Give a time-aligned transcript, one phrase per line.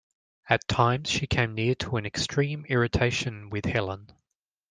[0.49, 4.07] At times she came near to an extreme irritation with Helene.